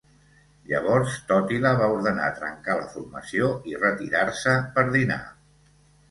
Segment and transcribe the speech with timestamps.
[0.69, 5.19] Llavors Tòtila va ordenar trencar la formació i retirar-se per dinar.